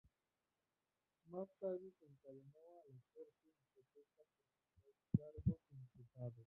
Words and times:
Más 1.27 1.47
tarde 1.59 1.91
se 1.99 2.07
encadenó 2.07 2.59
a 2.79 2.85
la 2.85 2.99
corte 3.13 3.49
en 3.49 3.59
protesta 3.71 4.23
por 4.73 4.83
los 4.87 4.97
cargos 5.15 5.61
imputados. 5.71 6.33